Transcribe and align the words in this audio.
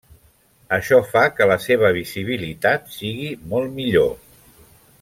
Això 0.77 0.97
fa 1.09 1.21
que 1.39 1.47
la 1.51 1.57
seva 1.65 1.91
visibilitat 1.97 2.89
sigui 2.95 3.29
molt 3.53 3.77
millor. 3.77 4.13